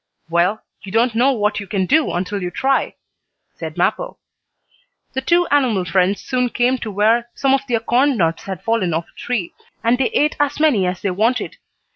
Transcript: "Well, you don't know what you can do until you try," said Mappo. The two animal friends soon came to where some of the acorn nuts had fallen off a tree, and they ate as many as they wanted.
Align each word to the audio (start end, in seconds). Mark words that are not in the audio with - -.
"Well, 0.31 0.63
you 0.81 0.91
don't 0.91 1.13
know 1.13 1.31
what 1.31 1.59
you 1.59 1.67
can 1.67 1.85
do 1.85 2.11
until 2.11 2.41
you 2.41 2.49
try," 2.49 2.95
said 3.53 3.77
Mappo. 3.77 4.17
The 5.13 5.21
two 5.21 5.45
animal 5.51 5.85
friends 5.85 6.21
soon 6.21 6.49
came 6.49 6.79
to 6.79 6.89
where 6.89 7.27
some 7.35 7.53
of 7.53 7.61
the 7.67 7.75
acorn 7.75 8.17
nuts 8.17 8.45
had 8.45 8.63
fallen 8.63 8.95
off 8.95 9.09
a 9.09 9.19
tree, 9.19 9.53
and 9.83 9.99
they 9.99 10.07
ate 10.09 10.35
as 10.39 10.59
many 10.59 10.87
as 10.87 11.03
they 11.03 11.11
wanted. 11.11 11.57